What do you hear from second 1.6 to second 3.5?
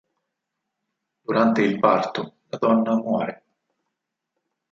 il parto, la donna muore.